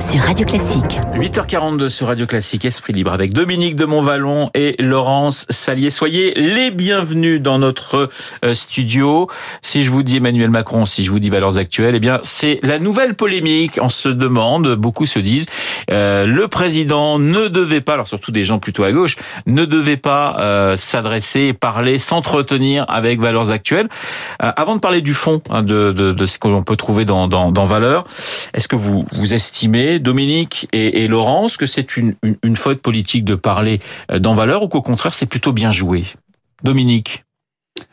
sur 0.00 0.20
Radio 0.20 0.46
Classique. 0.46 0.98
8h42 1.14 1.88
sur 1.90 2.06
Radio 2.06 2.26
Classique, 2.26 2.64
Esprit 2.64 2.92
Libre 2.92 3.12
avec 3.12 3.32
Dominique 3.32 3.76
de 3.76 3.84
Montvalon 3.84 4.50
et 4.54 4.74
Laurence 4.78 5.44
Salier. 5.50 5.90
Soyez 5.90 6.32
les 6.34 6.70
bienvenus 6.70 7.42
dans 7.42 7.58
notre 7.58 8.08
euh, 8.44 8.54
studio. 8.54 9.28
Si 9.60 9.84
je 9.84 9.90
vous 9.90 10.02
dis 10.02 10.16
Emmanuel 10.16 10.48
Macron, 10.50 10.86
si 10.86 11.04
je 11.04 11.10
vous 11.10 11.18
dis 11.18 11.28
valeurs 11.28 11.58
actuelles, 11.58 11.94
eh 11.96 12.00
bien 12.00 12.20
c'est 12.22 12.60
la 12.62 12.78
nouvelle 12.78 13.14
polémique. 13.14 13.78
On 13.82 13.90
se 13.90 14.08
demande, 14.08 14.74
beaucoup 14.74 15.04
se 15.04 15.18
disent, 15.18 15.46
euh, 15.90 16.26
le 16.26 16.48
président 16.48 17.18
ne 17.18 17.48
devait 17.48 17.82
pas, 17.82 17.94
alors 17.94 18.08
surtout 18.08 18.32
des 18.32 18.44
gens 18.44 18.58
plutôt 18.58 18.84
à 18.84 18.92
gauche, 18.92 19.16
ne 19.46 19.64
devait 19.64 19.98
pas 19.98 20.36
euh, 20.40 20.76
s'adresser, 20.76 21.52
parler, 21.52 21.98
s'entretenir 21.98 22.86
avec 22.88 23.20
valeurs 23.20 23.50
actuelles. 23.50 23.88
Euh, 24.42 24.52
avant 24.56 24.76
de 24.76 24.80
parler 24.80 25.02
du 25.02 25.14
fond 25.14 25.42
hein, 25.50 25.62
de, 25.62 25.92
de, 25.92 26.12
de, 26.12 26.26
ce 26.26 26.38
que 26.38 26.48
l'on 26.48 26.62
peut 26.62 26.76
trouver 26.76 27.04
dans, 27.04 27.28
dans, 27.28 27.52
dans 27.52 27.64
valeurs, 27.66 28.04
est-ce 28.54 28.68
que 28.68 28.76
vous, 28.76 29.04
vous 29.12 29.34
estimez, 29.34 29.89
Dominique 29.98 30.68
et, 30.72 31.04
et 31.04 31.08
Laurence, 31.08 31.56
que 31.56 31.66
c'est 31.66 31.96
une, 31.96 32.14
une, 32.22 32.36
une, 32.42 32.56
faute 32.56 32.80
politique 32.80 33.24
de 33.24 33.34
parler 33.34 33.80
euh, 34.10 34.18
dans 34.18 34.34
valeur 34.34 34.62
ou 34.62 34.68
qu'au 34.68 34.82
contraire 34.82 35.14
c'est 35.14 35.26
plutôt 35.26 35.52
bien 35.52 35.72
joué? 35.72 36.04
Dominique. 36.62 37.24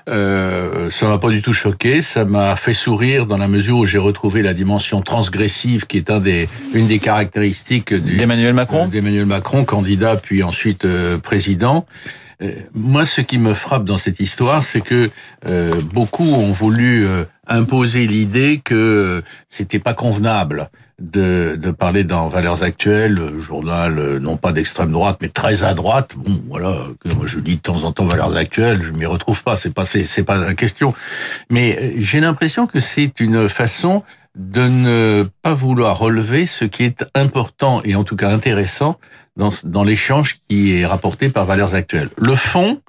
Euh, 0.09 0.89
ça 0.89 1.07
m'a 1.07 1.17
pas 1.17 1.29
du 1.29 1.41
tout 1.41 1.53
choqué, 1.53 2.01
ça 2.01 2.23
m'a 2.23 2.55
fait 2.55 2.73
sourire 2.73 3.25
dans 3.25 3.37
la 3.37 3.47
mesure 3.47 3.79
où 3.79 3.85
j'ai 3.85 3.97
retrouvé 3.97 4.41
la 4.41 4.53
dimension 4.53 5.01
transgressive 5.01 5.85
qui 5.85 5.97
est 5.97 6.09
un 6.09 6.19
des, 6.19 6.47
une 6.73 6.87
des 6.87 6.99
caractéristiques 6.99 7.93
d'Emmanuel 7.93 8.53
Macron, 8.53 8.85
euh, 8.85 8.87
d'Emmanuel 8.87 9.25
Macron, 9.25 9.65
candidat 9.65 10.15
puis 10.15 10.43
ensuite 10.43 10.85
euh, 10.85 11.17
président. 11.17 11.85
Euh, 12.41 12.51
moi, 12.73 13.05
ce 13.05 13.21
qui 13.21 13.37
me 13.37 13.53
frappe 13.53 13.83
dans 13.83 13.97
cette 13.97 14.19
histoire, 14.19 14.63
c'est 14.63 14.81
que 14.81 15.09
euh, 15.47 15.81
beaucoup 15.93 16.25
ont 16.25 16.51
voulu 16.51 17.05
euh, 17.05 17.23
imposer 17.47 18.05
l'idée 18.05 18.61
que 18.63 19.23
c'était 19.49 19.79
pas 19.79 19.93
convenable 19.93 20.69
de, 20.99 21.57
de 21.59 21.71
parler 21.71 22.03
dans 22.03 22.27
Valeurs 22.27 22.63
Actuelles, 22.63 23.19
journal 23.39 24.17
non 24.17 24.37
pas 24.37 24.51
d'extrême 24.51 24.91
droite, 24.91 25.17
mais 25.21 25.29
très 25.29 25.63
à 25.63 25.73
droite. 25.73 26.15
Bon, 26.15 26.41
voilà, 26.47 26.75
moi 27.05 27.25
je 27.25 27.39
dis 27.39 27.55
de 27.55 27.61
temps 27.61 27.83
en 27.83 27.91
temps 27.91 28.05
Valeurs 28.05 28.35
Actuelles, 28.35 28.81
je 28.81 28.91
m'y 28.91 29.05
retrouve 29.05 29.43
pas, 29.43 29.55
c'est 29.55 29.73
pas 29.73 29.85
c'est 29.85 30.23
pas 30.23 30.37
la 30.37 30.53
question. 30.55 30.93
Mais 31.51 31.93
j'ai 31.97 32.19
l'impression 32.19 32.65
que 32.65 32.79
c'est 32.79 33.19
une 33.19 33.47
façon 33.47 34.03
de 34.37 34.61
ne 34.61 35.25
pas 35.41 35.53
vouloir 35.53 35.97
relever 35.97 36.45
ce 36.45 36.65
qui 36.65 36.83
est 36.83 37.05
important 37.15 37.81
et 37.83 37.95
en 37.95 38.03
tout 38.03 38.15
cas 38.15 38.29
intéressant 38.29 38.97
dans, 39.35 39.49
dans 39.63 39.83
l'échange 39.83 40.39
qui 40.47 40.77
est 40.77 40.85
rapporté 40.85 41.29
par 41.29 41.45
Valeurs 41.45 41.75
Actuelles. 41.75 42.09
Le 42.17 42.35
fond 42.35 42.79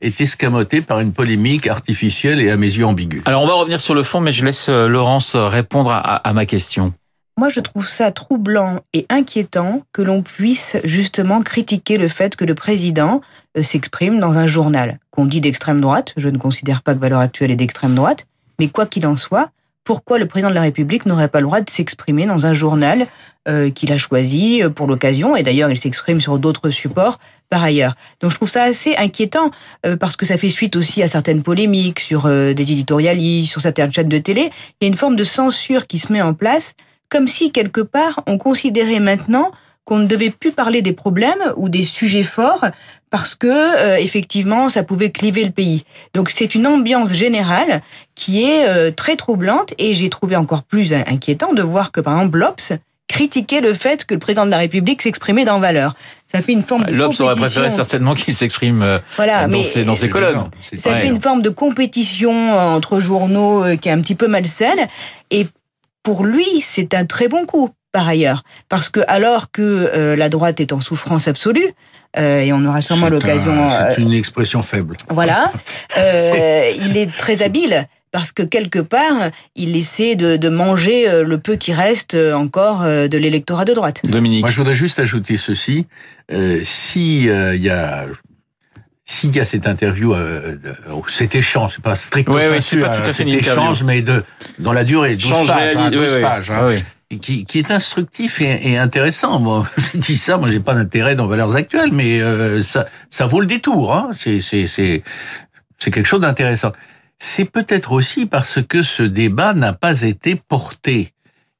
est 0.00 0.20
escamoté 0.20 0.82
par 0.82 1.00
une 1.00 1.12
polémique 1.12 1.66
artificielle 1.66 2.40
et 2.40 2.50
à 2.50 2.56
mes 2.56 2.66
yeux 2.66 2.86
ambiguë. 2.86 3.22
Alors 3.24 3.42
on 3.42 3.46
va 3.46 3.54
revenir 3.54 3.80
sur 3.80 3.94
le 3.94 4.02
fond, 4.02 4.20
mais 4.20 4.32
je 4.32 4.44
laisse 4.44 4.68
Laurence 4.68 5.34
répondre 5.34 5.90
à, 5.90 5.98
à 5.98 6.32
ma 6.32 6.44
question. 6.46 6.92
Moi, 7.38 7.48
je 7.48 7.60
trouve 7.60 7.88
ça 7.88 8.12
troublant 8.12 8.80
et 8.92 9.06
inquiétant 9.08 9.82
que 9.92 10.02
l'on 10.02 10.22
puisse 10.22 10.76
justement 10.84 11.42
critiquer 11.42 11.96
le 11.96 12.08
fait 12.08 12.36
que 12.36 12.44
le 12.44 12.54
président 12.54 13.22
s'exprime 13.60 14.20
dans 14.20 14.36
un 14.36 14.46
journal 14.46 14.98
qu'on 15.10 15.24
dit 15.24 15.40
d'extrême 15.40 15.80
droite. 15.80 16.12
Je 16.18 16.28
ne 16.28 16.36
considère 16.36 16.82
pas 16.82 16.94
que 16.94 17.00
Valeurs 17.00 17.20
Actuelles 17.20 17.50
est 17.50 17.56
d'extrême 17.56 17.94
droite, 17.94 18.26
mais 18.58 18.68
quoi 18.68 18.84
qu'il 18.84 19.06
en 19.06 19.16
soit, 19.16 19.50
pourquoi 19.84 20.18
le 20.18 20.26
président 20.26 20.50
de 20.50 20.54
la 20.54 20.62
République 20.62 21.06
n'aurait 21.06 21.28
pas 21.28 21.40
le 21.40 21.46
droit 21.46 21.60
de 21.60 21.70
s'exprimer 21.70 22.26
dans 22.26 22.46
un 22.46 22.52
journal 22.52 23.06
euh, 23.48 23.70
qu'il 23.70 23.92
a 23.92 23.98
choisi 23.98 24.62
pour 24.74 24.86
l'occasion 24.86 25.34
Et 25.34 25.42
d'ailleurs, 25.42 25.70
il 25.70 25.78
s'exprime 25.78 26.20
sur 26.20 26.38
d'autres 26.38 26.70
supports 26.70 27.18
par 27.52 27.64
ailleurs. 27.64 27.96
Donc 28.20 28.30
je 28.30 28.36
trouve 28.36 28.48
ça 28.48 28.62
assez 28.62 28.96
inquiétant 28.96 29.50
euh, 29.84 29.94
parce 29.94 30.16
que 30.16 30.24
ça 30.24 30.38
fait 30.38 30.48
suite 30.48 30.74
aussi 30.74 31.02
à 31.02 31.08
certaines 31.08 31.42
polémiques 31.42 32.00
sur 32.00 32.24
euh, 32.24 32.54
des 32.54 32.72
éditorialistes, 32.72 33.50
sur 33.50 33.60
certaines 33.60 33.92
chaînes 33.92 34.08
de 34.08 34.16
télé. 34.16 34.48
Il 34.80 34.84
y 34.84 34.86
a 34.86 34.88
une 34.88 34.96
forme 34.96 35.16
de 35.16 35.24
censure 35.24 35.86
qui 35.86 35.98
se 35.98 36.10
met 36.10 36.22
en 36.22 36.32
place, 36.32 36.72
comme 37.10 37.28
si 37.28 37.52
quelque 37.52 37.82
part 37.82 38.22
on 38.26 38.38
considérait 38.38 39.00
maintenant 39.00 39.52
qu'on 39.84 39.98
ne 39.98 40.06
devait 40.06 40.30
plus 40.30 40.52
parler 40.52 40.80
des 40.80 40.94
problèmes 40.94 41.52
ou 41.56 41.68
des 41.68 41.84
sujets 41.84 42.24
forts 42.24 42.64
parce 43.12 43.34
que 43.34 43.46
euh, 43.46 43.98
effectivement 43.98 44.70
ça 44.70 44.82
pouvait 44.82 45.10
cliver 45.10 45.44
le 45.44 45.50
pays. 45.50 45.84
Donc 46.14 46.30
c'est 46.30 46.56
une 46.56 46.66
ambiance 46.66 47.12
générale 47.12 47.82
qui 48.16 48.42
est 48.42 48.66
euh, 48.66 48.90
très 48.90 49.16
troublante 49.16 49.74
et 49.78 49.92
j'ai 49.92 50.08
trouvé 50.08 50.34
encore 50.34 50.62
plus 50.64 50.94
inquiétant 50.94 51.52
de 51.52 51.62
voir 51.62 51.92
que 51.92 52.00
par 52.00 52.16
exemple 52.16 52.38
l'Obs 52.38 52.72
critiquait 53.08 53.60
le 53.60 53.74
fait 53.74 54.06
que 54.06 54.14
le 54.14 54.20
président 54.20 54.46
de 54.46 54.50
la 54.50 54.56
République 54.56 55.02
s'exprimait 55.02 55.44
dans 55.44 55.60
valeur. 55.60 55.94
Ça 56.26 56.40
fait 56.40 56.52
une 56.52 56.62
forme 56.62 56.84
de 56.84 56.92
L'Obs 56.92 57.20
aurait 57.20 57.36
préféré 57.36 57.70
certainement 57.70 58.14
qu'il 58.14 58.32
s'exprime 58.32 58.82
euh, 58.82 58.98
voilà, 59.16 59.46
dans, 59.46 59.58
mais, 59.58 59.62
ses, 59.62 59.84
dans 59.84 59.94
ses 59.94 60.08
colonnes. 60.08 60.48
Ça 60.78 60.96
fait 60.96 61.08
une 61.08 61.20
forme 61.20 61.42
de 61.42 61.50
compétition 61.50 62.32
entre 62.56 62.98
journaux 62.98 63.64
qui 63.76 63.90
est 63.90 63.92
un 63.92 64.00
petit 64.00 64.14
peu 64.14 64.26
malsaine 64.26 64.88
et 65.30 65.46
pour 66.02 66.24
lui, 66.24 66.46
c'est 66.62 66.94
un 66.94 67.04
très 67.04 67.28
bon 67.28 67.44
coup 67.44 67.70
par 67.92 68.08
ailleurs, 68.08 68.42
parce 68.68 68.88
que 68.88 69.00
alors 69.06 69.50
que 69.50 69.62
euh, 69.62 70.16
la 70.16 70.28
droite 70.28 70.60
est 70.60 70.72
en 70.72 70.80
souffrance 70.80 71.28
absolue, 71.28 71.68
euh, 72.18 72.40
et 72.40 72.52
on 72.52 72.64
aura 72.64 72.82
sûrement 72.82 73.08
l'occasion. 73.08 73.54
C'est 73.94 74.02
une 74.02 74.12
expression 74.12 74.62
faible. 74.62 74.96
Voilà, 75.08 75.52
euh, 75.98 76.72
il 76.80 76.96
est 76.96 77.14
très 77.16 77.42
habile 77.42 77.86
parce 78.10 78.32
que 78.32 78.42
quelque 78.42 78.78
part, 78.78 79.30
il 79.56 79.74
essaie 79.74 80.16
de, 80.16 80.36
de, 80.36 80.48
manger 80.50 81.08
le 81.24 81.38
peu 81.38 81.56
qui 81.56 81.72
reste 81.72 82.14
encore 82.14 82.82
de 82.82 83.16
l'électorat 83.16 83.64
de 83.64 83.72
droite. 83.72 84.02
Dominique. 84.04 84.42
Moi, 84.42 84.50
je 84.50 84.56
voudrais 84.58 84.74
juste 84.74 84.98
ajouter 84.98 85.38
ceci. 85.38 85.86
Euh, 86.30 86.60
si 86.62 87.24
il 87.24 87.62
y 87.62 87.70
a 87.70 88.06
s'il 89.04 89.34
y 89.34 89.40
a 89.40 89.44
cette 89.44 89.66
interview, 89.66 90.14
euh, 90.14 90.56
cet 91.08 91.34
échange, 91.34 91.72
c'est 91.74 91.82
pas 91.82 91.96
strictement 91.96 92.36
oui, 92.36 92.42
oui, 92.50 92.62
c'est 92.62 92.78
pas 92.78 92.90
tout 92.90 93.10
à 93.10 93.12
fait 93.12 93.24
cet 93.24 93.28
échange, 93.28 93.82
mais 93.82 94.00
de 94.00 94.22
dans 94.58 94.72
la 94.72 94.84
durée, 94.84 95.16
12 95.16 95.28
Change 95.28 95.48
pages, 95.48 95.76
hein, 95.76 95.90
12 95.90 96.14
oui, 96.14 96.22
pages. 96.22 96.50
Hein, 96.50 96.64
oui 96.66 96.82
qui, 97.18 97.44
qui, 97.44 97.58
est 97.58 97.70
instructif 97.70 98.40
et, 98.40 98.72
et, 98.72 98.78
intéressant. 98.78 99.38
Moi, 99.38 99.66
je 99.76 99.98
dis 99.98 100.16
ça, 100.16 100.38
moi, 100.38 100.48
j'ai 100.48 100.60
pas 100.60 100.74
d'intérêt 100.74 101.14
dans 101.14 101.26
Valeurs 101.26 101.54
Actuelles, 101.54 101.92
mais 101.92 102.20
euh, 102.20 102.62
ça, 102.62 102.86
ça 103.10 103.26
vaut 103.26 103.40
le 103.40 103.46
détour. 103.46 103.94
Hein. 103.94 104.10
C'est, 104.12 104.40
c'est, 104.40 104.66
c'est, 104.66 105.02
c'est 105.78 105.90
quelque 105.90 106.06
chose 106.06 106.20
d'intéressant. 106.20 106.72
C'est 107.18 107.44
peut-être 107.44 107.92
aussi 107.92 108.26
parce 108.26 108.60
que 108.62 108.82
ce 108.82 109.02
débat 109.02 109.54
n'a 109.54 109.72
pas 109.72 110.02
été 110.02 110.34
porté 110.34 111.12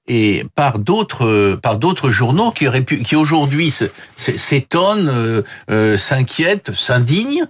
et 0.08 0.44
par 0.56 0.80
d'autres 0.80 1.54
par 1.62 1.76
d'autres 1.76 2.10
journaux 2.10 2.50
qui 2.50 2.66
auraient 2.66 2.82
pu 2.82 3.02
qui 3.02 3.14
aujourd'hui 3.14 3.72
s'étonnent, 4.16 5.08
euh, 5.08 5.42
euh, 5.70 5.96
s'inquiètent, 5.96 6.74
s'indignent. 6.74 7.46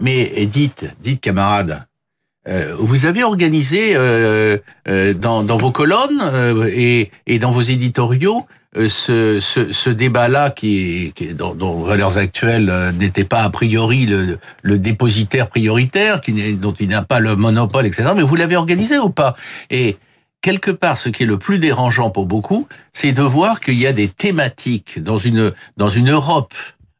Mais 0.00 0.44
dites, 0.46 0.84
dites 1.00 1.20
camarades, 1.20 1.86
vous 2.78 3.06
avez 3.06 3.24
organisé 3.24 3.96
euh, 3.96 4.58
euh, 4.88 5.14
dans, 5.14 5.42
dans, 5.42 5.56
vos 5.56 5.72
colonnes 5.72 6.22
et, 6.72 7.10
et, 7.26 7.38
dans 7.38 7.50
vos 7.50 7.62
éditoriaux 7.62 8.46
ce, 8.76 9.40
ce, 9.40 9.72
ce 9.72 9.90
débat-là 9.90 10.50
qui, 10.50 11.12
qui 11.14 11.34
dans, 11.34 11.54
dans, 11.54 11.80
Valeurs 11.80 12.18
Actuelles 12.18 12.72
n'était 12.98 13.24
pas 13.24 13.42
a 13.42 13.50
priori 13.50 14.06
le, 14.06 14.38
le 14.62 14.78
dépositaire 14.78 15.48
prioritaire, 15.48 16.20
qui 16.20 16.54
dont 16.54 16.74
il 16.78 16.88
n'a 16.88 17.02
pas 17.02 17.18
le 17.18 17.36
monopole, 17.36 17.86
etc. 17.86 18.10
Mais 18.14 18.22
vous 18.22 18.36
l'avez 18.36 18.56
organisé 18.56 18.98
ou 18.98 19.08
pas? 19.08 19.34
Et 19.70 19.96
quelque 20.42 20.70
part, 20.70 20.98
ce 20.98 21.08
qui 21.08 21.22
est 21.22 21.26
le 21.26 21.38
plus 21.38 21.58
dérangeant 21.58 22.10
pour 22.10 22.26
beaucoup, 22.26 22.68
c'est 22.92 23.12
de 23.12 23.22
voir 23.22 23.60
qu'il 23.60 23.80
y 23.80 23.86
a 23.86 23.92
des 23.92 24.08
thématiques 24.08 25.02
dans 25.02 25.18
une 25.18 25.52
dans 25.78 25.88
une 25.88 26.10
Europe 26.10 26.54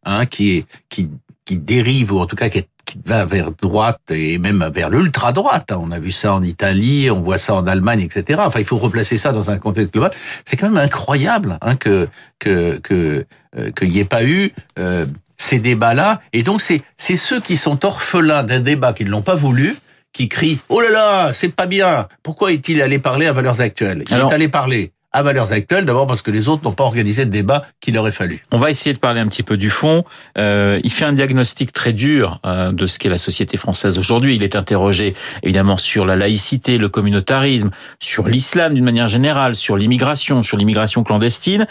hein, 0.05 0.25
qui 0.25 0.57
est 0.57 0.67
qui 0.89 1.11
qui 1.45 1.59
dérive 1.59 2.13
ou 2.13 2.21
en 2.21 2.27
tout 2.27 2.37
cas 2.37 2.49
qui 2.49 2.59
est 2.59 2.69
qui 2.87 2.99
va 3.05 3.25
vers 3.27 3.51
droite 3.51 4.01
et 4.11 4.39
même 4.39 4.71
vers 4.73 4.89
l'ultra 4.89 5.33
droite. 5.33 5.73
On 5.77 5.91
a 5.91 5.99
vu 5.99 6.13
ça 6.13 6.33
en 6.33 6.43
Italie, 6.43 7.11
on 7.11 7.21
voit 7.21 7.37
ça 7.37 7.55
en 7.55 7.67
Allemagne, 7.67 8.01
etc. 8.01 8.41
Enfin, 8.43 8.61
il 8.61 8.65
faut 8.65 8.79
replacer 8.79 9.19
ça 9.19 9.33
dans 9.33 9.51
un 9.51 9.59
contexte 9.59 9.93
global. 9.93 10.13
C'est 10.45 10.57
quand 10.57 10.71
même 10.71 10.83
incroyable 10.83 11.59
hein, 11.61 11.77
que 11.77 12.09
que 12.39 12.79
que 12.79 13.27
euh, 13.59 13.71
qu'il 13.73 13.91
n'y 13.91 13.99
ait 13.99 14.05
pas 14.05 14.25
eu 14.25 14.53
euh, 14.79 15.05
ces 15.37 15.59
débats-là. 15.59 16.21
Et 16.33 16.43
donc 16.43 16.63
c'est 16.63 16.83
c'est 16.97 17.17
ceux 17.17 17.41
qui 17.41 17.57
sont 17.57 17.85
orphelins 17.85 18.45
d'un 18.45 18.61
débat 18.61 18.93
qui 18.93 19.05
ne 19.05 19.11
l'ont 19.11 19.23
pas 19.23 19.35
voulu 19.35 19.77
qui 20.13 20.29
crient 20.29 20.61
oh 20.71 20.81
là 20.81 20.91
là 20.91 21.33
c'est 21.35 21.55
pas 21.55 21.67
bien. 21.67 22.09
Pourquoi 22.23 22.53
est-il 22.53 22.81
allé 22.81 22.99
parler 22.99 23.27
à 23.27 23.33
valeurs 23.33 23.61
actuelles? 23.61 24.05
Il 24.09 24.15
Alors, 24.15 24.31
est 24.31 24.35
allé 24.35 24.49
parler 24.49 24.93
à 25.17 25.23
valeurs 25.23 25.53
actuelles, 25.53 25.87
d'abord 25.87 26.07
parce 26.07 26.21
que 26.21 26.31
les 26.31 26.49
autres 26.49 26.63
n'ont 26.65 26.73
pas 26.73 26.85
organisé 26.85 27.25
le 27.25 27.31
débat 27.31 27.65
qu'il 27.81 27.97
aurait 27.97 28.13
fallu. 28.13 28.43
On 28.53 28.59
va 28.59 28.71
essayer 28.71 28.93
de 28.93 28.99
parler 28.99 29.21
un 29.21 29.27
petit 29.29 29.43
peu 29.43 29.57
du 29.57 29.71
fond. 29.71 30.05
Euh, 30.37 30.79
il 30.85 30.93
fait 30.93 31.07
un 31.07 31.15
diagnostic 31.15 31.73
très 31.73 31.95
dur 31.95 32.39
euh, 32.45 32.71
de 32.71 32.87
ce 32.87 32.99
qu'est 32.99 33.09
la 33.09 33.17
société 33.17 33.57
française 33.57 33.99
aujourd'hui. 33.99 34.37
Il 34.37 34.43
est 34.43 34.57
interrogé 34.57 35.15
évidemment 35.43 35.79
sur 35.79 36.05
la 36.05 36.17
laïcité, 36.17 36.77
le 36.77 36.91
communautarisme, 36.91 37.71
sur 37.99 38.29
l'islam 38.29 38.75
d'une 38.75 38.85
manière 38.85 39.07
générale, 39.07 39.55
sur 39.55 39.79
l'immigration, 39.79 40.43
sur 40.43 40.59
l'immigration 40.59 41.03
clandestine. 41.03 41.67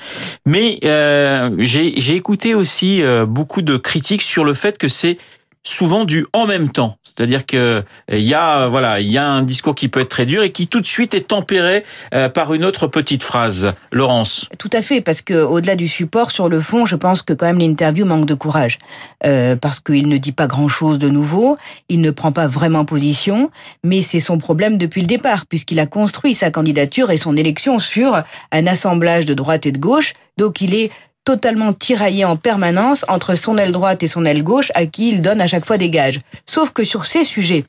Mais 0.47 0.79
euh, 0.83 1.51
j'ai 1.59 2.15
écouté 2.15 2.55
aussi 2.55 3.03
euh, 3.03 3.27
beaucoup 3.27 3.61
de 3.61 3.77
critiques 3.77 4.23
sur 4.23 4.43
le 4.43 4.55
fait 4.55 4.79
que 4.79 4.87
c'est 4.87 5.17
souvent 5.65 6.05
du 6.05 6.25
en 6.31 6.45
même 6.45 6.71
temps. 6.71 6.95
C'est-à-dire 7.03 7.45
que 7.45 7.83
il 8.11 8.19
y 8.19 8.33
a 8.33 8.67
voilà, 8.67 8.99
il 8.99 9.11
y 9.11 9.17
a 9.17 9.27
un 9.27 9.43
discours 9.43 9.75
qui 9.75 9.89
peut 9.89 10.01
être 10.01 10.09
très 10.09 10.25
dur 10.25 10.43
et 10.43 10.51
qui 10.51 10.67
tout 10.67 10.79
de 10.79 10.85
suite 10.85 11.13
est 11.13 11.27
tempéré 11.27 11.83
euh, 12.13 12.29
par 12.29 12.53
une 12.53 12.63
autre 12.63 12.87
petite 12.87 13.23
phrase. 13.23 13.73
Laurence. 13.91 14.47
Tout 14.57 14.69
à 14.73 14.81
fait, 14.81 15.01
parce 15.01 15.21
que 15.21 15.33
au-delà 15.33 15.75
du 15.75 15.87
support, 15.87 16.31
sur 16.31 16.49
le 16.49 16.59
fond, 16.59 16.85
je 16.85 16.95
pense 16.95 17.21
que 17.21 17.33
quand 17.33 17.47
même 17.47 17.59
l'interview 17.59 18.05
manque 18.05 18.25
de 18.25 18.33
courage, 18.33 18.77
euh, 19.25 19.55
parce 19.55 19.79
qu'il 19.79 20.07
ne 20.07 20.17
dit 20.17 20.31
pas 20.31 20.47
grand-chose 20.47 20.99
de 20.99 21.09
nouveau, 21.09 21.57
il 21.89 22.01
ne 22.01 22.11
prend 22.11 22.31
pas 22.31 22.47
vraiment 22.47 22.85
position, 22.85 23.49
mais 23.83 24.01
c'est 24.01 24.19
son 24.19 24.37
problème 24.37 24.77
depuis 24.77 25.01
le 25.01 25.07
départ, 25.07 25.45
puisqu'il 25.45 25.79
a 25.79 25.85
construit 25.85 26.35
sa 26.35 26.51
candidature 26.51 27.11
et 27.11 27.17
son 27.17 27.35
élection 27.35 27.79
sur 27.79 28.21
un 28.51 28.67
assemblage 28.67 29.25
de 29.25 29.33
droite 29.33 29.65
et 29.65 29.71
de 29.71 29.79
gauche, 29.79 30.13
donc 30.37 30.61
il 30.61 30.75
est 30.75 30.91
totalement 31.25 31.73
tiraillé 31.73 32.23
en 32.23 32.37
permanence 32.37 33.03
entre 33.09 33.35
son 33.35 33.57
aile 33.57 33.71
droite 33.71 34.03
et 34.03 34.07
son 34.07 34.25
aile 34.25 34.43
gauche 34.43 34.71
à 34.75 34.85
qui 34.85 35.09
il 35.09 35.21
donne 35.21 35.41
à 35.41 35.47
chaque 35.47 35.65
fois 35.65 35.77
des 35.77 35.89
gages. 35.89 36.19
Sauf 36.45 36.69
que 36.69 36.83
sur 36.83 37.05
ces 37.05 37.25
sujets, 37.25 37.65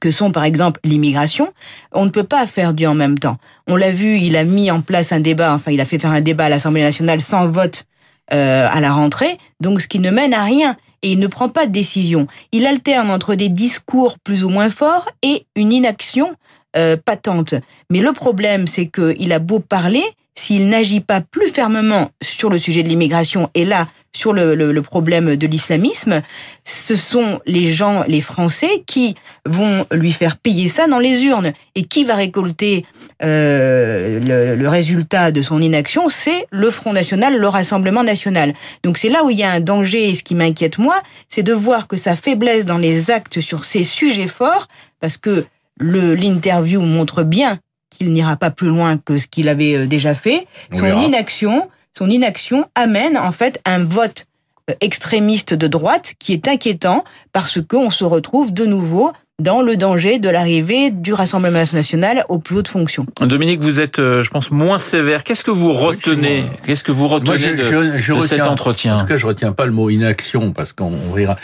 que 0.00 0.10
sont 0.10 0.30
par 0.30 0.44
exemple 0.44 0.80
l'immigration, 0.84 1.52
on 1.92 2.04
ne 2.04 2.10
peut 2.10 2.24
pas 2.24 2.46
faire 2.46 2.74
du 2.74 2.86
en 2.86 2.94
même 2.94 3.18
temps. 3.18 3.38
On 3.66 3.76
l'a 3.76 3.90
vu, 3.90 4.18
il 4.18 4.36
a 4.36 4.44
mis 4.44 4.70
en 4.70 4.80
place 4.80 5.12
un 5.12 5.20
débat, 5.20 5.54
enfin 5.54 5.72
il 5.72 5.80
a 5.80 5.84
fait 5.84 5.98
faire 5.98 6.10
un 6.10 6.20
débat 6.20 6.44
à 6.44 6.48
l'Assemblée 6.48 6.82
nationale 6.82 7.20
sans 7.20 7.48
vote 7.48 7.86
euh, 8.32 8.68
à 8.70 8.80
la 8.80 8.92
rentrée, 8.92 9.38
donc 9.60 9.80
ce 9.80 9.88
qui 9.88 9.98
ne 9.98 10.10
mène 10.10 10.34
à 10.34 10.44
rien. 10.44 10.76
Et 11.02 11.12
il 11.12 11.18
ne 11.18 11.26
prend 11.26 11.50
pas 11.50 11.66
de 11.66 11.70
décision. 11.70 12.28
Il 12.50 12.66
alterne 12.66 13.10
entre 13.10 13.34
des 13.34 13.50
discours 13.50 14.18
plus 14.24 14.42
ou 14.42 14.48
moins 14.48 14.70
forts 14.70 15.10
et 15.22 15.44
une 15.54 15.70
inaction 15.70 16.34
euh, 16.76 16.96
patente. 16.96 17.54
Mais 17.90 18.00
le 18.00 18.12
problème, 18.12 18.66
c'est 18.66 18.86
qu'il 18.86 19.32
a 19.32 19.38
beau 19.38 19.60
parler, 19.60 20.04
s'il 20.34 20.68
n'agit 20.68 21.00
pas 21.00 21.20
plus 21.20 21.48
fermement 21.48 22.10
sur 22.20 22.50
le 22.50 22.58
sujet 22.58 22.82
de 22.82 22.88
l'immigration 22.88 23.50
et 23.54 23.64
là 23.64 23.88
sur 24.16 24.32
le, 24.32 24.54
le, 24.54 24.82
problème 24.82 25.34
de 25.34 25.46
l'islamisme, 25.46 26.22
ce 26.64 26.94
sont 26.94 27.40
les 27.46 27.72
gens, 27.72 28.04
les 28.06 28.20
Français, 28.20 28.84
qui 28.86 29.16
vont 29.44 29.86
lui 29.90 30.12
faire 30.12 30.36
payer 30.36 30.68
ça 30.68 30.86
dans 30.86 31.00
les 31.00 31.24
urnes. 31.24 31.52
Et 31.74 31.82
qui 31.82 32.04
va 32.04 32.14
récolter 32.14 32.86
euh, 33.24 34.20
le, 34.20 34.54
le, 34.54 34.68
résultat 34.68 35.32
de 35.32 35.42
son 35.42 35.60
inaction 35.60 36.08
C'est 36.10 36.46
le 36.52 36.70
Front 36.70 36.92
National, 36.92 37.36
le 37.36 37.48
Rassemblement 37.48 38.04
National. 38.04 38.54
Donc 38.84 38.98
c'est 38.98 39.08
là 39.08 39.24
où 39.24 39.30
il 39.30 39.38
y 39.38 39.42
a 39.42 39.50
un 39.50 39.60
danger. 39.60 40.10
Et 40.10 40.14
ce 40.14 40.22
qui 40.22 40.36
m'inquiète 40.36 40.78
moi, 40.78 41.02
c'est 41.28 41.42
de 41.42 41.52
voir 41.52 41.88
que 41.88 41.96
sa 41.96 42.14
faiblesse 42.14 42.66
dans 42.66 42.78
les 42.78 43.10
actes 43.10 43.40
sur 43.40 43.64
ces 43.64 43.82
sujets 43.82 44.28
forts, 44.28 44.68
parce 45.00 45.16
que 45.16 45.44
l'interview 45.80 46.80
montre 46.80 47.22
bien 47.22 47.58
qu'il 47.90 48.12
n'ira 48.12 48.36
pas 48.36 48.50
plus 48.50 48.68
loin 48.68 48.98
que 48.98 49.18
ce 49.18 49.26
qu'il 49.26 49.48
avait 49.48 49.76
euh, 49.76 49.86
déjà 49.86 50.14
fait. 50.14 50.46
Son 50.72 50.86
inaction, 51.02 51.68
son 51.96 52.10
inaction 52.10 52.66
amène 52.74 53.16
en 53.16 53.32
fait 53.32 53.60
un 53.64 53.84
vote 53.84 54.26
euh, 54.70 54.74
extrémiste 54.80 55.54
de 55.54 55.66
droite 55.66 56.14
qui 56.18 56.32
est 56.32 56.48
inquiétant 56.48 57.04
parce 57.32 57.60
qu'on 57.62 57.90
se 57.90 58.04
retrouve 58.04 58.52
de 58.52 58.64
nouveau 58.64 59.12
dans 59.40 59.62
le 59.62 59.76
danger 59.76 60.20
de 60.20 60.28
l'arrivée 60.28 60.92
du 60.92 61.12
Rassemblement 61.12 61.64
national 61.72 62.24
aux 62.28 62.38
plus 62.38 62.56
hautes 62.56 62.68
fonctions. 62.68 63.04
Dominique, 63.20 63.60
vous 63.60 63.80
êtes, 63.80 63.98
euh, 63.98 64.22
je 64.22 64.30
pense, 64.30 64.52
moins 64.52 64.78
sévère. 64.78 65.24
Qu'est-ce 65.24 65.42
que 65.42 65.50
vous 65.50 65.72
retenez 65.72 66.44
Qu'est-ce 66.64 66.84
que 66.84 66.92
vous 66.92 67.08
retenez 67.08 67.54
de, 67.54 68.20
cet 68.22 68.42
entretien 68.42 68.96
En 68.96 69.00
tout 69.00 69.06
cas, 69.06 69.16
je 69.16 69.26
retiens 69.26 69.52
pas 69.52 69.66
le 69.66 69.72
mot 69.72 69.90
inaction 69.90 70.52
parce 70.52 70.72
qu'on 70.72 71.12
verra. 71.12 71.36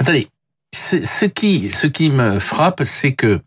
Attendez, 0.00 0.28
ce 0.72 1.24
qui, 1.24 1.70
ce 1.72 1.86
qui 1.86 2.10
me 2.10 2.40
frappe, 2.40 2.82
c'est 2.84 3.12
que 3.12 3.40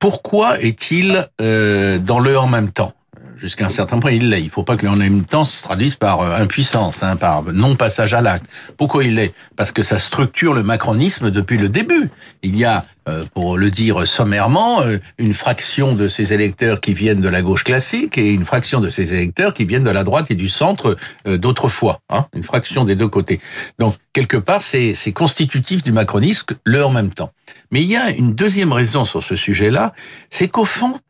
pourquoi 0.00 0.58
est-il 0.60 1.28
euh, 1.40 1.98
dans 1.98 2.18
le 2.18 2.36
en 2.36 2.48
même 2.48 2.70
temps? 2.70 2.92
Jusqu'à 3.40 3.64
un 3.64 3.70
certain 3.70 3.98
point, 4.00 4.12
il 4.12 4.28
l'est. 4.28 4.42
Il 4.42 4.50
faut 4.50 4.64
pas 4.64 4.76
que 4.76 4.86
en 4.86 4.96
même 4.96 5.24
temps 5.24 5.44
se 5.44 5.62
traduise 5.62 5.94
par 5.94 6.20
euh, 6.20 6.36
impuissance, 6.36 7.02
hein, 7.02 7.16
par 7.16 7.42
non 7.44 7.74
passage 7.74 8.12
à 8.12 8.20
l'acte. 8.20 8.44
Pourquoi 8.76 9.02
il 9.02 9.14
l'est? 9.14 9.32
Parce 9.56 9.72
que 9.72 9.82
ça 9.82 9.98
structure 9.98 10.52
le 10.52 10.62
macronisme 10.62 11.30
depuis 11.30 11.56
le 11.56 11.70
début. 11.70 12.10
Il 12.42 12.54
y 12.54 12.66
a, 12.66 12.84
euh, 13.08 13.24
pour 13.32 13.56
le 13.56 13.70
dire 13.70 14.06
sommairement, 14.06 14.82
euh, 14.82 14.98
une 15.16 15.32
fraction 15.32 15.94
de 15.94 16.06
ces 16.06 16.34
électeurs 16.34 16.80
qui 16.80 16.92
viennent 16.92 17.22
de 17.22 17.30
la 17.30 17.40
gauche 17.40 17.64
classique 17.64 18.18
et 18.18 18.30
une 18.30 18.44
fraction 18.44 18.78
de 18.80 18.90
ces 18.90 19.14
électeurs 19.14 19.54
qui 19.54 19.64
viennent 19.64 19.84
de 19.84 19.90
la 19.90 20.04
droite 20.04 20.30
et 20.30 20.34
du 20.34 20.50
centre 20.50 20.96
d'autrefois. 21.24 22.00
Hein, 22.10 22.26
une 22.34 22.42
fraction 22.42 22.84
des 22.84 22.94
deux 22.94 23.08
côtés. 23.08 23.40
Donc, 23.78 23.94
quelque 24.12 24.36
part, 24.36 24.60
c'est 24.60 25.12
constitutif 25.12 25.82
du 25.82 25.92
macronisme, 25.92 26.46
le 26.64 26.84
en 26.84 26.90
même 26.90 27.10
temps. 27.10 27.30
Mais 27.70 27.82
il 27.82 27.88
y 27.88 27.96
a 27.96 28.10
une 28.10 28.32
deuxième 28.32 28.72
raison 28.72 29.06
sur 29.06 29.22
ce 29.22 29.34
sujet-là, 29.34 29.94
c'est 30.28 30.48
qu'au 30.48 30.66
fond, 30.66 31.00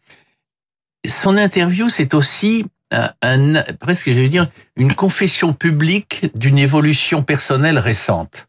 son 1.06 1.36
interview, 1.36 1.88
c'est 1.88 2.14
aussi 2.14 2.64
un, 2.90 3.62
presque, 3.78 4.10
je 4.10 4.18
vais 4.18 4.28
dire, 4.28 4.48
une 4.76 4.94
confession 4.94 5.52
publique 5.52 6.26
d'une 6.34 6.58
évolution 6.58 7.22
personnelle 7.22 7.78
récente. 7.78 8.48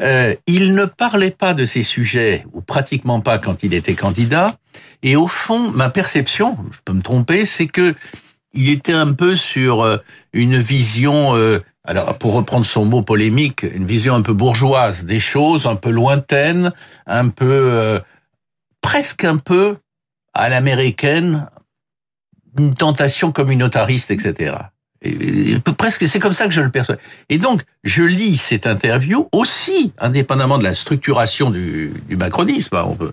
Euh, 0.00 0.34
il 0.46 0.74
ne 0.74 0.84
parlait 0.84 1.30
pas 1.30 1.54
de 1.54 1.66
ces 1.66 1.82
sujets, 1.82 2.46
ou 2.52 2.60
pratiquement 2.60 3.20
pas 3.20 3.38
quand 3.38 3.62
il 3.62 3.74
était 3.74 3.94
candidat, 3.94 4.56
et 5.02 5.16
au 5.16 5.28
fond, 5.28 5.70
ma 5.70 5.90
perception, 5.90 6.56
je 6.70 6.78
peux 6.84 6.92
me 6.92 7.02
tromper, 7.02 7.44
c'est 7.44 7.66
que 7.66 7.94
il 8.54 8.68
était 8.68 8.92
un 8.92 9.12
peu 9.12 9.36
sur 9.36 9.82
euh, 9.82 9.98
une 10.32 10.58
vision, 10.58 11.34
euh, 11.36 11.60
alors 11.84 12.16
pour 12.18 12.34
reprendre 12.34 12.64
son 12.64 12.84
mot 12.84 13.02
polémique, 13.02 13.64
une 13.64 13.84
vision 13.84 14.14
un 14.14 14.22
peu 14.22 14.32
bourgeoise 14.32 15.04
des 15.04 15.20
choses, 15.20 15.66
un 15.66 15.76
peu 15.76 15.90
lointaine, 15.90 16.72
un 17.06 17.28
peu, 17.28 17.46
euh, 17.50 18.00
presque 18.80 19.24
un 19.24 19.36
peu 19.36 19.76
à 20.32 20.48
l'américaine, 20.48 21.46
une 22.58 22.74
tentation 22.74 23.32
communautariste, 23.32 24.10
etc. 24.10 24.54
Et, 25.02 25.58
presque, 25.76 26.08
c'est 26.08 26.18
comme 26.18 26.32
ça 26.32 26.46
que 26.46 26.54
je 26.54 26.60
le 26.60 26.70
perçois. 26.70 26.96
Et 27.28 27.38
donc, 27.38 27.62
je 27.84 28.02
lis 28.02 28.38
cette 28.38 28.66
interview 28.66 29.28
aussi, 29.32 29.92
indépendamment 29.98 30.58
de 30.58 30.64
la 30.64 30.74
structuration 30.74 31.50
du, 31.50 31.92
du 32.08 32.16
macronisme. 32.16 32.76
Hein, 32.76 32.86
on 32.88 32.94
peut, 32.94 33.12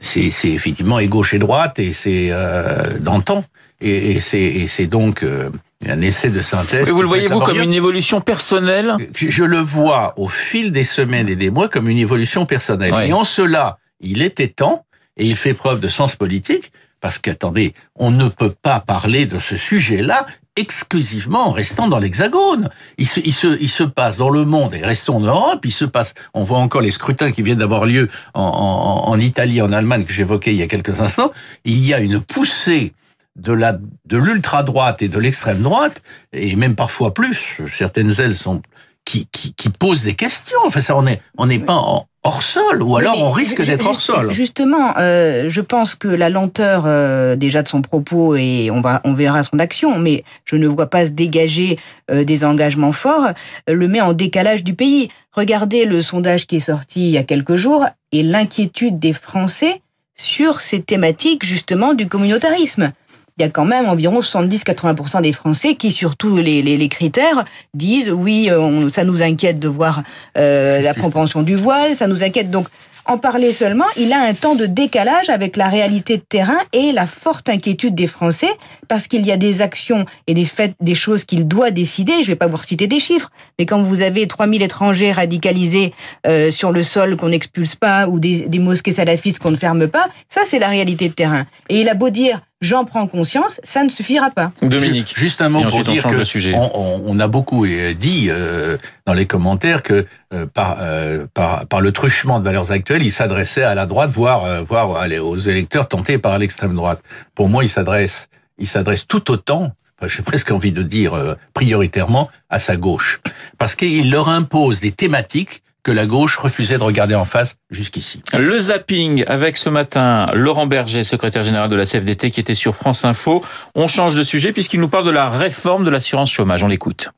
c'est, 0.00 0.30
c'est 0.30 0.50
effectivement 0.50 0.98
et 0.98 1.08
gauche 1.08 1.34
et 1.34 1.38
droite, 1.38 1.78
et 1.78 1.92
c'est 1.92 2.28
euh, 2.30 2.98
d'antan, 2.98 3.44
et, 3.80 4.12
et 4.12 4.20
c'est, 4.20 4.38
et 4.38 4.66
c'est 4.68 4.86
donc 4.86 5.22
euh, 5.22 5.50
un 5.86 6.00
essai 6.00 6.30
de 6.30 6.42
synthèse. 6.42 6.88
Et 6.88 6.92
vous 6.92 7.02
le 7.02 7.08
voyez-vous 7.08 7.40
comme 7.40 7.60
une 7.60 7.72
évolution 7.72 8.20
personnelle? 8.20 8.96
Je 9.14 9.42
le 9.42 9.58
vois 9.58 10.14
au 10.16 10.28
fil 10.28 10.70
des 10.70 10.84
semaines 10.84 11.28
et 11.28 11.36
des 11.36 11.50
mois 11.50 11.68
comme 11.68 11.88
une 11.88 11.98
évolution 11.98 12.46
personnelle. 12.46 12.94
Et 13.06 13.12
en 13.12 13.24
cela, 13.24 13.78
il 14.00 14.22
était 14.22 14.48
temps, 14.48 14.84
et 15.16 15.26
il 15.26 15.36
fait 15.36 15.54
preuve 15.54 15.80
de 15.80 15.88
sens 15.88 16.14
politique, 16.14 16.72
parce 17.00 17.18
qu'attendez, 17.18 17.74
on 17.94 18.10
ne 18.10 18.28
peut 18.28 18.54
pas 18.62 18.80
parler 18.80 19.26
de 19.26 19.38
ce 19.38 19.56
sujet-là 19.56 20.26
exclusivement 20.56 21.48
en 21.48 21.52
restant 21.52 21.88
dans 21.88 21.98
l'Hexagone. 21.98 22.70
Il 22.98 23.06
se, 23.06 23.20
il, 23.20 23.34
se, 23.34 23.60
il 23.60 23.68
se 23.68 23.82
passe 23.82 24.16
dans 24.16 24.30
le 24.30 24.44
monde, 24.44 24.74
et 24.74 24.84
restons 24.84 25.16
en 25.16 25.20
Europe, 25.20 25.60
il 25.64 25.72
se 25.72 25.84
passe, 25.84 26.14
on 26.32 26.44
voit 26.44 26.58
encore 26.58 26.80
les 26.80 26.90
scrutins 26.90 27.30
qui 27.30 27.42
viennent 27.42 27.58
d'avoir 27.58 27.84
lieu 27.84 28.08
en, 28.34 28.42
en, 28.42 29.10
en 29.10 29.20
Italie, 29.20 29.60
en 29.60 29.72
Allemagne, 29.72 30.04
que 30.04 30.12
j'évoquais 30.12 30.52
il 30.52 30.56
y 30.56 30.62
a 30.62 30.66
quelques 30.66 31.00
instants, 31.02 31.30
il 31.64 31.84
y 31.84 31.92
a 31.92 32.00
une 32.00 32.20
poussée 32.20 32.94
de 33.36 33.52
la 33.52 33.78
de 34.06 34.16
l'ultra 34.16 34.62
droite 34.62 35.02
et 35.02 35.08
de 35.08 35.18
l'extrême 35.18 35.62
droite 35.62 36.02
et 36.32 36.56
même 36.56 36.74
parfois 36.74 37.12
plus. 37.12 37.58
Certaines 37.72 38.18
ailes 38.18 38.34
sont 38.34 38.62
qui, 39.04 39.28
qui, 39.30 39.52
qui 39.52 39.68
posent 39.68 40.04
des 40.04 40.14
questions. 40.14 40.58
Enfin 40.66 40.80
ça 40.80 40.96
on 40.96 41.06
est 41.06 41.20
on 41.36 41.46
n'est 41.46 41.58
pas 41.58 41.74
en, 41.74 42.06
hors 42.26 42.42
sol, 42.42 42.82
ou 42.82 42.96
alors 42.96 43.22
on 43.22 43.30
risque 43.30 43.62
d'être 43.62 43.86
hors 43.86 44.00
sol. 44.00 44.32
Justement, 44.32 44.94
euh, 44.98 45.48
je 45.48 45.60
pense 45.60 45.94
que 45.94 46.08
la 46.08 46.28
lenteur 46.28 46.82
euh, 46.86 47.36
déjà 47.36 47.62
de 47.62 47.68
son 47.68 47.82
propos 47.82 48.34
et 48.34 48.68
on 48.72 48.80
va, 48.80 49.00
on 49.04 49.14
verra 49.14 49.44
son 49.44 49.60
action, 49.60 49.98
mais 49.98 50.24
je 50.44 50.56
ne 50.56 50.66
vois 50.66 50.86
pas 50.86 51.06
se 51.06 51.12
dégager 51.12 51.78
euh, 52.10 52.24
des 52.24 52.44
engagements 52.44 52.92
forts, 52.92 53.28
le 53.68 53.88
met 53.88 54.00
en 54.00 54.12
décalage 54.12 54.64
du 54.64 54.74
pays. 54.74 55.08
Regardez 55.32 55.84
le 55.84 56.02
sondage 56.02 56.46
qui 56.46 56.56
est 56.56 56.60
sorti 56.60 57.06
il 57.08 57.10
y 57.10 57.18
a 57.18 57.24
quelques 57.24 57.54
jours 57.54 57.86
et 58.10 58.24
l'inquiétude 58.24 58.98
des 58.98 59.12
Français 59.12 59.80
sur 60.16 60.62
ces 60.62 60.80
thématiques 60.80 61.44
justement 61.44 61.94
du 61.94 62.08
communautarisme 62.08 62.92
il 63.38 63.42
y 63.42 63.44
a 63.44 63.50
quand 63.50 63.64
même 63.64 63.86
environ 63.86 64.20
70-80% 64.20 65.22
des 65.22 65.32
Français 65.32 65.74
qui, 65.74 65.92
sur 65.92 66.16
tous 66.16 66.36
les, 66.36 66.62
les, 66.62 66.76
les 66.76 66.88
critères, 66.88 67.44
disent 67.74 68.10
oui, 68.10 68.50
on, 68.50 68.88
ça 68.88 69.04
nous 69.04 69.22
inquiète 69.22 69.58
de 69.58 69.68
voir 69.68 70.02
euh, 70.38 70.80
la 70.80 70.94
propension 70.94 71.42
du 71.42 71.54
voile, 71.54 71.94
ça 71.94 72.06
nous 72.06 72.24
inquiète. 72.24 72.50
Donc, 72.50 72.68
en 73.08 73.18
parler 73.18 73.52
seulement, 73.52 73.84
il 73.96 74.12
a 74.12 74.20
un 74.20 74.34
temps 74.34 74.56
de 74.56 74.66
décalage 74.66 75.28
avec 75.28 75.56
la 75.56 75.68
réalité 75.68 76.16
de 76.16 76.22
terrain 76.22 76.58
et 76.72 76.90
la 76.90 77.06
forte 77.06 77.48
inquiétude 77.48 77.94
des 77.94 78.08
Français 78.08 78.50
parce 78.88 79.06
qu'il 79.06 79.24
y 79.24 79.30
a 79.30 79.36
des 79.36 79.62
actions 79.62 80.04
et 80.26 80.34
des 80.34 80.44
faits, 80.44 80.74
des 80.80 80.96
choses 80.96 81.24
qu'il 81.24 81.46
doit 81.46 81.70
décider. 81.70 82.14
Je 82.14 82.20
ne 82.20 82.26
vais 82.26 82.36
pas 82.36 82.48
vous 82.48 82.60
citer 82.64 82.88
des 82.88 82.98
chiffres, 82.98 83.30
mais 83.60 83.66
quand 83.66 83.80
vous 83.80 84.02
avez 84.02 84.26
3000 84.26 84.60
étrangers 84.62 85.12
radicalisés 85.12 85.94
euh, 86.26 86.50
sur 86.50 86.72
le 86.72 86.82
sol 86.82 87.16
qu'on 87.16 87.28
n'expulse 87.28 87.76
pas 87.76 88.08
ou 88.08 88.18
des, 88.18 88.48
des 88.48 88.58
mosquées 88.58 88.92
salafistes 88.92 89.38
qu'on 89.38 89.52
ne 89.52 89.56
ferme 89.56 89.86
pas, 89.86 90.08
ça 90.28 90.40
c'est 90.44 90.58
la 90.58 90.68
réalité 90.68 91.08
de 91.08 91.14
terrain. 91.14 91.46
Et 91.68 91.82
il 91.82 91.88
a 91.88 91.94
beau 91.94 92.10
dire 92.10 92.40
j'en 92.60 92.84
prends 92.84 93.06
conscience, 93.06 93.60
ça 93.62 93.84
ne 93.84 93.88
suffira 93.88 94.30
pas. 94.30 94.50
Dominique. 94.62 95.12
Juste 95.16 95.42
un 95.42 95.48
mot 95.48 95.62
pour 95.62 95.84
dire 95.84 96.04
que 96.04 96.24
sujet. 96.24 96.54
On, 96.54 97.02
on, 97.04 97.20
a 97.20 97.28
beaucoup 97.28 97.64
euh, 97.66 97.94
dit 97.94 98.28
euh, 98.30 98.76
dans 99.06 99.14
les 99.14 99.26
commentaires 99.26 99.82
que 99.82 100.06
euh, 100.32 100.46
par, 100.46 100.76
euh, 100.80 101.26
par, 101.34 101.66
par 101.66 101.80
le 101.80 101.92
truchement 101.92 102.40
de 102.40 102.44
valeurs 102.44 102.70
actuelles, 102.72 103.02
il 103.02 103.12
s'adressait 103.12 103.62
à 103.62 103.74
la 103.74 103.86
droite, 103.86 104.10
voire, 104.10 104.44
euh, 104.44 104.62
voire 104.62 104.96
allez, 104.96 105.18
aux 105.18 105.36
électeurs 105.36 105.88
tentés 105.88 106.18
par 106.18 106.38
l'extrême 106.38 106.74
droite. 106.74 107.00
Pour 107.34 107.48
moi, 107.48 107.64
il 107.64 107.68
s'adresse, 107.68 108.28
il 108.58 108.66
s'adresse 108.66 109.06
tout 109.06 109.30
autant 109.30 109.72
j'ai 110.06 110.22
presque 110.26 110.50
envie 110.50 110.72
de 110.72 110.82
dire 110.82 111.36
prioritairement 111.54 112.28
à 112.50 112.58
sa 112.58 112.76
gauche, 112.76 113.20
parce 113.56 113.74
qu'il 113.74 114.10
leur 114.10 114.28
impose 114.28 114.80
des 114.80 114.92
thématiques 114.92 115.62
que 115.86 115.92
la 115.92 116.04
gauche 116.04 116.36
refusait 116.36 116.78
de 116.78 116.82
regarder 116.82 117.14
en 117.14 117.24
face 117.24 117.54
jusqu'ici. 117.70 118.20
Le 118.36 118.58
zapping 118.58 119.22
avec 119.28 119.56
ce 119.56 119.68
matin 119.68 120.26
Laurent 120.34 120.66
Berger, 120.66 121.04
secrétaire 121.04 121.44
général 121.44 121.68
de 121.68 121.76
la 121.76 121.84
CFDT 121.84 122.32
qui 122.32 122.40
était 122.40 122.56
sur 122.56 122.74
France 122.74 123.04
Info. 123.04 123.40
On 123.76 123.86
change 123.86 124.16
de 124.16 124.24
sujet 124.24 124.52
puisqu'il 124.52 124.80
nous 124.80 124.88
parle 124.88 125.04
de 125.04 125.12
la 125.12 125.30
réforme 125.30 125.84
de 125.84 125.90
l'assurance 125.90 126.32
chômage. 126.32 126.64
On 126.64 126.66
l'écoute. 126.66 127.10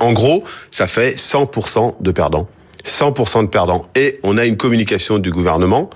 En 0.00 0.12
gros, 0.12 0.42
ça 0.72 0.88
fait 0.88 1.16
100% 1.16 2.02
de 2.02 2.10
perdants. 2.10 2.48
100% 2.84 3.42
de 3.42 3.46
perdants. 3.46 3.86
Et 3.94 4.18
on 4.24 4.38
a 4.38 4.44
une 4.44 4.56
communication 4.56 5.20
du 5.20 5.30
gouvernement 5.30 5.88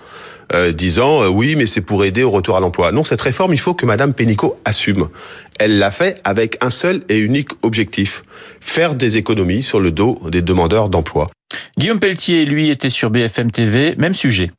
euh, 0.52 0.70
disant 0.70 1.24
euh, 1.24 1.28
oui, 1.28 1.56
mais 1.56 1.66
c'est 1.66 1.80
pour 1.80 2.04
aider 2.04 2.22
au 2.22 2.30
retour 2.30 2.56
à 2.56 2.60
l'emploi. 2.60 2.92
Non, 2.92 3.02
cette 3.02 3.22
réforme, 3.22 3.54
il 3.54 3.60
faut 3.60 3.74
que 3.74 3.86
Madame 3.86 4.14
Pénicaud 4.14 4.56
assume. 4.64 5.08
Elle 5.58 5.80
l'a 5.80 5.90
fait 5.90 6.20
avec 6.22 6.58
un 6.60 6.70
seul 6.70 7.02
et 7.08 7.18
unique 7.18 7.50
objectif 7.64 8.22
faire 8.60 8.94
des 8.94 9.16
économies 9.16 9.64
sur 9.64 9.80
le 9.80 9.90
dos 9.90 10.20
des 10.28 10.42
demandeurs 10.42 10.90
d'emploi. 10.90 11.28
Guillaume 11.78 12.00
Pelletier, 12.00 12.44
lui, 12.44 12.70
était 12.70 12.90
sur 12.90 13.10
BFM 13.10 13.50
TV, 13.50 13.94
même 13.96 14.14
sujet 14.14 14.50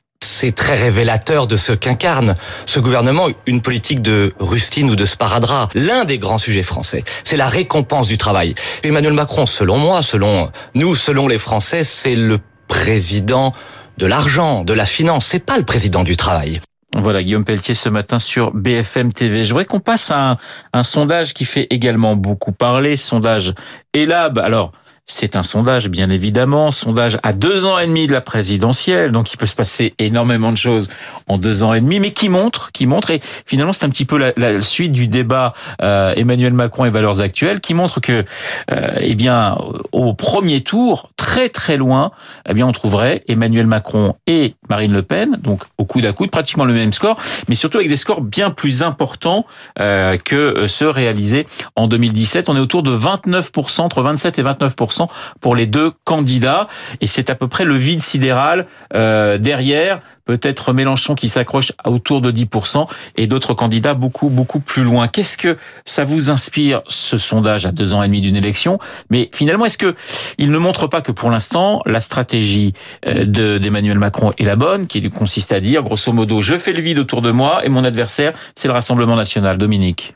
c'est 0.42 0.52
très 0.52 0.74
révélateur 0.74 1.46
de 1.46 1.54
ce 1.54 1.72
qu'incarne 1.72 2.34
ce 2.66 2.80
gouvernement, 2.80 3.28
une 3.46 3.60
politique 3.60 4.02
de 4.02 4.32
rustine 4.40 4.90
ou 4.90 4.96
de 4.96 5.04
sparadrap. 5.04 5.70
L'un 5.74 6.04
des 6.04 6.18
grands 6.18 6.38
sujets 6.38 6.64
français, 6.64 7.04
c'est 7.22 7.36
la 7.36 7.46
récompense 7.46 8.08
du 8.08 8.16
travail. 8.16 8.56
Emmanuel 8.82 9.12
Macron, 9.12 9.46
selon 9.46 9.78
moi, 9.78 10.02
selon 10.02 10.50
nous, 10.74 10.96
selon 10.96 11.28
les 11.28 11.38
Français, 11.38 11.84
c'est 11.84 12.16
le 12.16 12.40
président 12.66 13.52
de 13.98 14.06
l'argent, 14.06 14.64
de 14.64 14.72
la 14.72 14.86
finance, 14.86 15.26
c'est 15.26 15.44
pas 15.44 15.58
le 15.58 15.64
président 15.64 16.02
du 16.02 16.16
travail. 16.16 16.60
Voilà, 16.94 17.22
Guillaume 17.22 17.44
Pelletier 17.44 17.74
ce 17.74 17.88
matin 17.88 18.18
sur 18.18 18.50
BFM 18.52 19.12
TV. 19.12 19.44
Je 19.44 19.50
voudrais 19.50 19.64
qu'on 19.64 19.80
passe 19.80 20.10
à 20.10 20.32
un, 20.32 20.36
un, 20.72 20.82
sondage 20.82 21.34
qui 21.34 21.44
fait 21.44 21.68
également 21.70 22.16
beaucoup 22.16 22.52
parler, 22.52 22.96
sondage 22.96 23.54
Elab. 23.94 24.38
Alors, 24.38 24.72
c'est 25.06 25.36
un 25.36 25.42
sondage, 25.42 25.88
bien 25.88 26.10
évidemment, 26.10 26.70
sondage 26.70 27.18
à 27.22 27.32
deux 27.32 27.66
ans 27.66 27.78
et 27.78 27.86
demi 27.86 28.06
de 28.06 28.12
la 28.12 28.20
présidentielle, 28.20 29.10
donc 29.10 29.32
il 29.32 29.36
peut 29.36 29.46
se 29.46 29.54
passer 29.54 29.94
énormément 29.98 30.52
de 30.52 30.56
choses 30.56 30.88
en 31.26 31.38
deux 31.38 31.62
ans 31.62 31.74
et 31.74 31.80
demi, 31.80 31.98
mais 31.98 32.12
qui 32.12 32.28
montre, 32.28 32.70
qui 32.72 32.86
montre, 32.86 33.10
et 33.10 33.20
finalement 33.44 33.72
c'est 33.72 33.84
un 33.84 33.88
petit 33.88 34.04
peu 34.04 34.16
la, 34.16 34.32
la, 34.36 34.60
suite 34.60 34.92
du 34.92 35.08
débat 35.08 35.54
euh, 35.82 36.14
Emmanuel 36.16 36.52
Macron 36.52 36.84
et 36.84 36.90
valeurs 36.90 37.20
actuelles, 37.20 37.60
qui 37.60 37.74
montre 37.74 38.00
que, 38.00 38.24
euh, 38.70 38.94
eh 39.00 39.14
bien, 39.14 39.58
au 39.90 40.14
premier 40.14 40.60
tour, 40.60 41.10
très 41.16 41.48
très 41.48 41.76
loin, 41.76 42.12
eh 42.48 42.54
bien, 42.54 42.66
on 42.66 42.72
trouverait 42.72 43.24
Emmanuel 43.26 43.66
Macron 43.66 44.14
et 44.26 44.54
Marine 44.70 44.92
Le 44.92 45.02
Pen, 45.02 45.36
donc 45.42 45.64
au 45.78 45.84
coude 45.84 46.06
à 46.06 46.12
coude, 46.12 46.30
pratiquement 46.30 46.64
le 46.64 46.74
même 46.74 46.92
score, 46.92 47.18
mais 47.48 47.54
surtout 47.54 47.78
avec 47.78 47.88
des 47.88 47.96
scores 47.96 48.20
bien 48.20 48.50
plus 48.50 48.82
importants 48.82 49.46
euh, 49.80 50.16
que 50.16 50.66
ceux 50.68 50.90
réalisés 50.90 51.46
en 51.76 51.88
2017. 51.88 52.48
On 52.48 52.56
est 52.56 52.60
autour 52.60 52.82
de 52.82 52.96
29%, 52.96 53.80
entre 53.80 54.02
27 54.02 54.38
et 54.38 54.42
29% 54.42 54.91
pour 55.40 55.56
les 55.56 55.66
deux 55.66 55.92
candidats. 56.04 56.68
Et 57.00 57.06
c'est 57.06 57.30
à 57.30 57.34
peu 57.34 57.48
près 57.48 57.64
le 57.64 57.74
vide 57.74 58.00
sidéral 58.00 58.66
euh, 58.94 59.38
derrière. 59.38 60.00
Peut-être 60.24 60.72
Mélenchon 60.72 61.16
qui 61.16 61.28
s'accroche 61.28 61.72
autour 61.84 62.20
de 62.20 62.30
10% 62.30 62.86
et 63.16 63.26
d'autres 63.26 63.54
candidats 63.54 63.94
beaucoup, 63.94 64.28
beaucoup 64.28 64.60
plus 64.60 64.84
loin. 64.84 65.08
Qu'est-ce 65.08 65.36
que 65.36 65.58
ça 65.84 66.04
vous 66.04 66.30
inspire, 66.30 66.82
ce 66.86 67.18
sondage 67.18 67.66
à 67.66 67.72
deux 67.72 67.92
ans 67.92 68.04
et 68.04 68.06
demi 68.06 68.20
d'une 68.20 68.36
élection? 68.36 68.78
Mais 69.10 69.30
finalement, 69.34 69.64
est-ce 69.64 69.78
que 69.78 69.96
il 70.38 70.52
ne 70.52 70.58
montre 70.58 70.86
pas 70.86 71.00
que 71.00 71.10
pour 71.10 71.28
l'instant, 71.28 71.82
la 71.86 72.00
stratégie 72.00 72.72
euh, 73.06 73.58
d'Emmanuel 73.58 73.98
Macron 73.98 74.32
est 74.38 74.44
la 74.44 74.54
bonne, 74.54 74.86
qui 74.86 75.02
consiste 75.10 75.50
à 75.50 75.58
dire, 75.58 75.82
grosso 75.82 76.12
modo, 76.12 76.40
je 76.40 76.56
fais 76.56 76.72
le 76.72 76.82
vide 76.82 77.00
autour 77.00 77.20
de 77.20 77.32
moi 77.32 77.64
et 77.64 77.68
mon 77.68 77.82
adversaire, 77.82 78.32
c'est 78.54 78.68
le 78.68 78.74
Rassemblement 78.74 79.16
national? 79.16 79.58
Dominique 79.58 80.14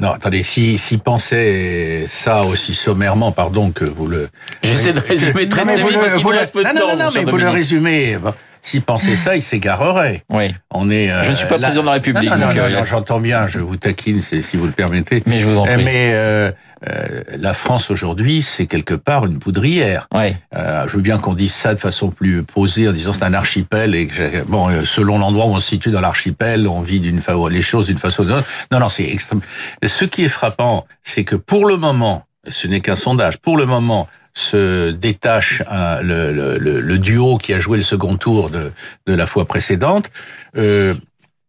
non, 0.00 0.12
attendez, 0.12 0.44
si, 0.44 0.78
si 0.78 0.96
pensait 0.96 2.04
ça 2.06 2.42
aussi 2.44 2.72
sommairement, 2.72 3.32
pardon, 3.32 3.72
que 3.72 3.84
vous 3.84 4.06
le... 4.06 4.28
J'essaie 4.62 4.92
de 4.92 5.00
résumer 5.08 5.48
très 5.48 5.64
très 5.64 5.76
vite 5.76 5.98
parce 6.00 6.14
qu'il 6.14 6.22
nous 6.22 6.28
reste 6.28 6.52
peu 6.52 6.62
de 6.62 6.68
non, 6.68 6.74
temps. 6.74 6.86
Non, 6.86 6.96
non, 6.96 7.04
non, 7.06 7.10
mais 7.16 7.24
vous 7.24 7.36
le 7.36 7.48
résumez. 7.48 8.16
S'il 8.62 8.82
pensait 8.82 9.16
ça, 9.16 9.36
il 9.36 9.42
s'égarerait. 9.42 10.24
Oui. 10.30 10.54
On 10.70 10.90
est. 10.90 11.10
Euh, 11.10 11.22
je 11.22 11.30
ne 11.30 11.34
suis 11.34 11.46
pas 11.46 11.56
là... 11.56 11.68
président 11.68 11.82
de 11.82 11.86
la 11.86 11.92
République. 11.92 12.30
Non, 12.30 12.36
non, 12.36 12.46
donc, 12.48 12.56
non, 12.56 12.62
euh, 12.62 12.78
non 12.78 12.84
j'entends 12.84 13.20
bien. 13.20 13.46
Je 13.46 13.58
vous 13.58 13.76
taquine, 13.76 14.20
si 14.20 14.56
vous 14.56 14.66
le 14.66 14.72
permettez. 14.72 15.22
Mais 15.26 15.40
je 15.40 15.46
vous 15.46 15.58
en 15.58 15.64
prie. 15.64 15.84
Mais 15.84 16.12
euh, 16.14 16.50
euh, 16.86 17.22
la 17.36 17.54
France 17.54 17.90
aujourd'hui, 17.90 18.42
c'est 18.42 18.66
quelque 18.66 18.94
part 18.94 19.26
une 19.26 19.38
poudrière. 19.38 20.06
Ouais. 20.14 20.36
Euh, 20.54 20.86
je 20.88 20.96
veux 20.96 21.02
bien 21.02 21.18
qu'on 21.18 21.34
dise 21.34 21.52
ça 21.52 21.74
de 21.74 21.80
façon 21.80 22.10
plus 22.10 22.42
posée, 22.42 22.88
en 22.88 22.92
disant 22.92 23.12
c'est 23.12 23.24
un 23.24 23.34
archipel 23.34 23.94
et 23.94 24.06
que 24.06 24.44
bon, 24.44 24.68
euh, 24.68 24.84
selon 24.84 25.18
l'endroit 25.18 25.46
où 25.46 25.50
on 25.50 25.60
se 25.60 25.68
situe 25.68 25.90
dans 25.90 26.00
l'archipel, 26.00 26.68
on 26.68 26.80
vit 26.80 27.00
d'une 27.00 27.20
les 27.50 27.62
choses 27.62 27.86
d'une 27.86 27.98
façon 27.98 28.22
ou 28.22 28.26
d'une 28.26 28.34
autre. 28.34 28.48
Non, 28.70 28.80
non, 28.80 28.88
c'est 28.88 29.04
extrême. 29.04 29.40
Ce 29.84 30.04
qui 30.04 30.24
est 30.24 30.28
frappant, 30.28 30.86
c'est 31.02 31.24
que 31.24 31.36
pour 31.36 31.66
le 31.66 31.76
moment, 31.76 32.24
ce 32.46 32.66
n'est 32.66 32.80
qu'un 32.80 32.96
sondage. 32.96 33.38
Pour 33.38 33.56
le 33.56 33.66
moment, 33.66 34.08
se 34.38 34.90
détache 34.90 35.62
le, 36.02 36.32
le, 36.32 36.58
le, 36.58 36.98
duo 36.98 37.38
qui 37.38 37.52
a 37.52 37.58
joué 37.58 37.76
le 37.76 37.82
second 37.82 38.16
tour 38.16 38.50
de, 38.50 38.72
de 39.06 39.14
la 39.14 39.26
fois 39.26 39.46
précédente. 39.46 40.10
Euh, 40.56 40.94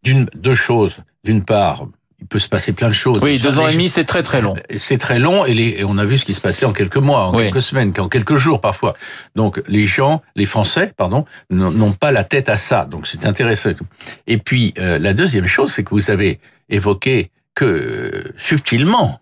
d'une 0.02 0.26
deux 0.34 0.54
choses. 0.54 0.96
D'une 1.24 1.44
part, 1.44 1.86
il 2.20 2.26
peut 2.26 2.38
se 2.38 2.48
passer 2.48 2.72
plein 2.72 2.88
de 2.88 2.94
choses. 2.94 3.22
Oui, 3.22 3.38
deux 3.38 3.58
ans 3.58 3.68
et 3.68 3.72
demi, 3.72 3.88
c'est 3.88 4.04
très 4.04 4.22
très 4.22 4.40
long. 4.40 4.54
C'est 4.76 4.98
très 4.98 5.18
long 5.18 5.44
et, 5.44 5.54
les, 5.54 5.68
et, 5.78 5.84
on 5.84 5.98
a 5.98 6.04
vu 6.04 6.18
ce 6.18 6.24
qui 6.24 6.34
se 6.34 6.40
passait 6.40 6.66
en 6.66 6.72
quelques 6.72 6.96
mois, 6.96 7.26
en 7.26 7.34
oui. 7.34 7.44
quelques 7.44 7.62
semaines, 7.62 7.92
en 7.98 8.08
quelques 8.08 8.36
jours 8.36 8.60
parfois. 8.60 8.94
Donc 9.36 9.62
les 9.68 9.86
gens, 9.86 10.22
les 10.36 10.46
Français, 10.46 10.92
pardon, 10.96 11.24
n'ont 11.50 11.92
pas 11.92 12.12
la 12.12 12.24
tête 12.24 12.48
à 12.48 12.56
ça. 12.56 12.86
Donc 12.86 13.06
c'est 13.06 13.24
intéressant. 13.26 13.70
Et 14.26 14.38
puis 14.38 14.74
euh, 14.78 14.98
la 14.98 15.12
deuxième 15.12 15.46
chose, 15.46 15.72
c'est 15.72 15.84
que 15.84 15.90
vous 15.90 16.10
avez 16.10 16.40
évoqué 16.68 17.30
que 17.54 17.64
euh, 17.64 18.34
subtilement 18.38 19.20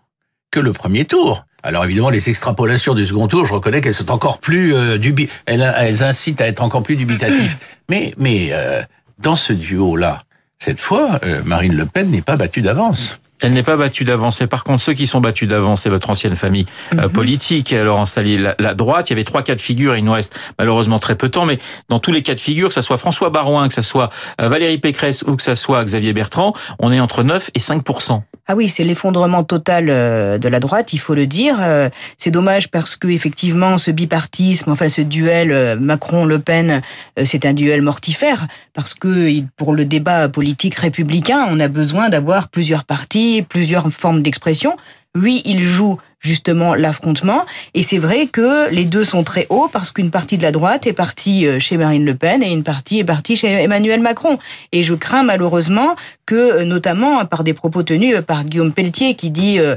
que 0.51 0.59
le 0.59 0.73
premier 0.73 1.05
tour. 1.05 1.45
Alors 1.63 1.83
évidemment, 1.85 2.09
les 2.09 2.29
extrapolations 2.29 2.93
du 2.93 3.05
second 3.05 3.27
tour, 3.27 3.45
je 3.45 3.53
reconnais 3.53 3.81
qu'elles 3.81 3.93
sont 3.93 4.11
encore 4.11 4.39
plus 4.39 4.73
euh, 4.73 4.97
dubi 4.97 5.29
elles, 5.45 5.73
elles, 5.77 6.03
incitent 6.03 6.41
à 6.41 6.47
être 6.47 6.61
encore 6.61 6.83
plus 6.83 6.95
dubitatives. 6.95 7.57
mais 7.89 8.13
mais 8.17 8.49
euh, 8.51 8.81
dans 9.17 9.35
ce 9.35 9.53
duo-là, 9.53 10.23
cette 10.57 10.79
fois, 10.79 11.19
euh, 11.23 11.41
Marine 11.45 11.75
Le 11.75 11.85
Pen 11.85 12.09
n'est 12.09 12.21
pas 12.21 12.37
battue 12.37 12.61
d'avance. 12.61 13.19
Elle 13.41 13.51
n'est 13.51 13.63
pas 13.63 13.77
battue 13.77 14.03
d'avance. 14.03 14.41
Et 14.41 14.47
par 14.47 14.63
contre, 14.63 14.83
ceux 14.83 14.93
qui 14.93 15.07
sont 15.07 15.21
battus 15.21 15.47
d'avance, 15.47 15.81
c'est 15.81 15.89
votre 15.89 16.09
ancienne 16.09 16.35
famille 16.35 16.65
euh, 16.97 17.07
politique. 17.07 17.71
Alors, 17.73 18.07
Salier, 18.07 18.37
la, 18.37 18.55
la, 18.59 18.73
droite, 18.73 19.09
il 19.09 19.13
y 19.13 19.15
avait 19.15 19.23
trois 19.23 19.43
cas 19.43 19.55
de 19.55 19.61
figure. 19.61 19.95
Il 19.95 20.03
nous 20.03 20.11
reste 20.11 20.37
malheureusement 20.57 20.99
très 20.99 21.15
peu 21.15 21.27
de 21.27 21.33
temps, 21.33 21.45
mais 21.45 21.59
dans 21.87 21.99
tous 21.99 22.11
les 22.11 22.21
cas 22.21 22.35
de 22.35 22.39
figure, 22.39 22.69
que 22.69 22.73
ce 22.73 22.81
soit 22.81 22.97
François 22.97 23.29
Barouin, 23.29 23.67
que 23.67 23.73
ce 23.73 23.81
soit 23.81 24.09
Valérie 24.39 24.77
Pécresse 24.77 25.23
ou 25.23 25.35
que 25.35 25.43
ce 25.43 25.55
soit 25.55 25.83
Xavier 25.83 26.13
Bertrand, 26.13 26.53
on 26.79 26.91
est 26.91 26.99
entre 26.99 27.23
9 27.23 27.51
et 27.53 27.59
5 27.59 27.83
ah 28.51 28.55
oui, 28.55 28.67
c'est 28.67 28.83
l'effondrement 28.83 29.43
total 29.43 29.85
de 29.85 30.47
la 30.47 30.59
droite, 30.59 30.91
il 30.93 30.97
faut 30.97 31.13
le 31.13 31.27
dire. 31.27 31.57
C'est 32.17 32.31
dommage 32.31 32.69
parce 32.71 32.95
que 32.95 33.07
effectivement, 33.07 33.77
ce 33.77 33.91
bipartisme, 33.91 34.71
enfin 34.71 34.89
ce 34.89 35.01
duel 35.01 35.77
Macron-Le 35.79 36.39
Pen, 36.39 36.81
c'est 37.25 37.45
un 37.45 37.53
duel 37.53 37.83
mortifère 37.83 38.47
parce 38.73 38.95
que 38.95 39.41
pour 39.55 39.75
le 39.75 39.85
débat 39.85 40.29
politique 40.29 40.75
républicain, 40.75 41.45
on 41.51 41.59
a 41.59 41.67
besoin 41.67 42.09
d'avoir 42.09 42.49
plusieurs 42.49 42.85
partis, 42.85 43.28
plusieurs 43.47 43.91
formes 43.91 44.21
d'expression. 44.21 44.77
Oui, 45.15 45.41
il 45.45 45.63
joue 45.63 45.97
justement 46.19 46.75
l'affrontement. 46.75 47.45
Et 47.73 47.83
c'est 47.83 47.97
vrai 47.97 48.27
que 48.27 48.69
les 48.71 48.85
deux 48.85 49.03
sont 49.03 49.23
très 49.23 49.47
hauts 49.49 49.69
parce 49.71 49.91
qu'une 49.91 50.11
partie 50.11 50.37
de 50.37 50.43
la 50.43 50.51
droite 50.51 50.87
est 50.87 50.93
partie 50.93 51.47
chez 51.59 51.77
Marine 51.77 52.05
Le 52.05 52.15
Pen 52.15 52.43
et 52.43 52.51
une 52.51 52.63
partie 52.63 52.99
est 52.99 53.03
partie 53.03 53.35
chez 53.35 53.47
Emmanuel 53.47 54.01
Macron. 54.01 54.37
Et 54.71 54.83
je 54.83 54.93
crains 54.93 55.23
malheureusement 55.23 55.95
que, 56.25 56.63
notamment 56.63 57.25
par 57.25 57.43
des 57.43 57.53
propos 57.53 57.83
tenus 57.83 58.17
par 58.25 58.43
Guillaume 58.43 58.73
Pelletier 58.73 59.15
qui 59.15 59.31
dit 59.31 59.59
euh, 59.59 59.75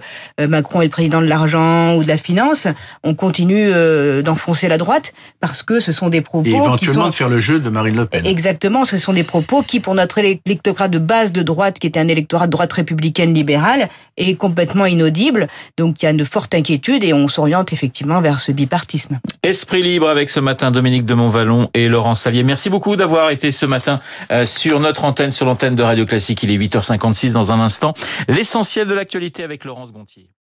Macron 0.49 0.81
est 0.81 0.87
le 0.87 0.91
président 0.91 1.21
de 1.21 1.27
l'argent 1.27 1.95
ou 1.97 2.03
de 2.03 2.09
la 2.09 2.19
finance, 2.19 2.67
on 3.03 3.15
continue 3.15 3.71
euh, 3.73 4.23
d'enfoncer 4.23 4.69
la 4.69 4.79
droite 4.79 5.13
parce 5.41 5.63
que 5.63 5.81
ce 5.81 5.93
sont 5.93 6.09
des 6.09 6.21
propos 6.21 6.47
et 6.47 6.51
éventuellement 6.51 6.77
qui 6.77 6.87
sont 6.87 7.07
de 7.07 7.15
faire 7.15 7.29
le 7.29 7.41
jeu 7.41 7.59
de 7.59 7.71
Marine 7.71 7.97
Le 7.97 8.07
Pen. 8.07 8.27
Exactement, 8.27 8.85
ce 8.85 8.99
sont 8.99 9.13
des 9.13 9.25
propos 9.25 9.63
qui, 9.63 9.81
pour 9.81 9.95
notre 9.95 10.19
électorat 10.19 10.89
de 10.89 10.99
base 10.99 11.33
de 11.33 11.43
droite, 11.43 11.79
qui 11.79 11.87
était 11.87 12.01
un 12.01 12.09
électorat 12.09 12.47
de 12.47 12.53
droite 12.53 12.73
républicaine 12.73 13.35
libérale, 13.35 13.89
est 14.17 14.35
complètement 14.35 14.87
inaudible. 14.87 15.49
Donc 15.77 16.03
il 16.03 16.05
y 16.05 16.09
a 16.09 16.11
une 16.11 16.25
forte 16.33 16.55
inquiétude 16.55 17.05
et 17.05 17.13
on 17.13 17.29
s'oriente 17.29 17.73
effectivement 17.73 18.23
vers 18.23 18.41
ce 18.41 18.53
bipartisme. 18.53 19.21
Esprit 19.43 19.83
libre 19.83 20.09
avec 20.09 20.31
ce 20.31 20.41
matin 20.41 20.71
Dominique 20.71 21.05
de 21.05 21.15
Montvalon 21.15 21.69
et 21.75 21.89
Laurent 21.89 22.15
Salier. 22.15 22.43
Merci 22.43 22.71
beaucoup 22.71 22.97
d'avoir 22.97 23.31
été 23.31 23.51
ce 23.51 23.67
matin 23.67 24.01
sur 24.47 24.81
notre 24.81 25.05
antenne, 25.05 25.31
sur 25.31 25.45
l'antenne 25.45 25.75
de 25.75 25.83
Radio 25.83 26.07
Classique. 26.07 26.43
Il 26.43 26.51
est 26.51 26.57
8h56 26.57 27.33
dans 27.33 27.53
un 27.53 27.61
instant. 27.61 27.93
L'essentiel 28.29 28.89
de 28.89 28.95
l'actualité 28.95 29.45
avec 29.45 29.65
Laurence 29.65 29.93
Gontier. 29.93 30.33